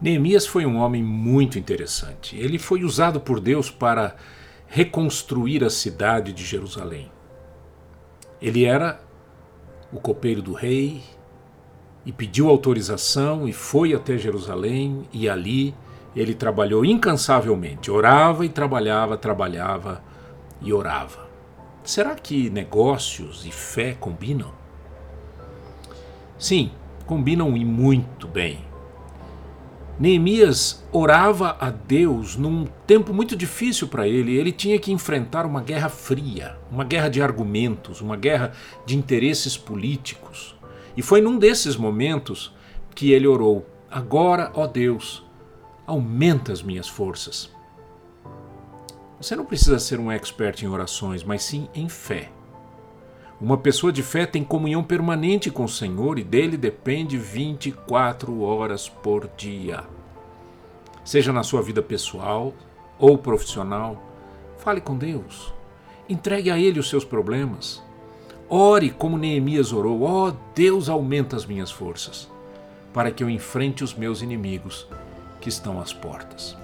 [0.00, 2.36] Neemias foi um homem muito interessante.
[2.36, 4.16] Ele foi usado por Deus para
[4.66, 7.10] reconstruir a cidade de Jerusalém.
[8.40, 9.00] Ele era
[9.92, 11.02] o copeiro do rei
[12.06, 15.74] e pediu autorização e foi até Jerusalém e ali
[16.16, 20.02] ele trabalhou incansavelmente, orava e trabalhava, trabalhava
[20.62, 21.28] e orava.
[21.84, 24.52] Será que negócios e fé combinam?
[26.38, 26.70] Sim,
[27.06, 28.69] combinam e muito bem.
[30.00, 34.34] Neemias orava a Deus num tempo muito difícil para ele.
[34.34, 38.52] Ele tinha que enfrentar uma guerra fria, uma guerra de argumentos, uma guerra
[38.86, 40.56] de interesses políticos.
[40.96, 42.50] E foi num desses momentos
[42.94, 45.22] que ele orou: Agora, ó Deus,
[45.86, 47.50] aumenta as minhas forças.
[49.20, 52.30] Você não precisa ser um expert em orações, mas sim em fé.
[53.40, 58.86] Uma pessoa de fé tem comunhão permanente com o Senhor e dele depende 24 horas
[58.86, 59.82] por dia.
[61.04, 62.52] Seja na sua vida pessoal
[62.98, 64.02] ou profissional,
[64.58, 65.52] fale com Deus.
[66.08, 67.82] Entregue a Ele os seus problemas.
[68.48, 72.30] Ore como Neemias orou: Ó oh, Deus, aumenta as minhas forças,
[72.92, 74.86] para que eu enfrente os meus inimigos
[75.40, 76.56] que estão às portas.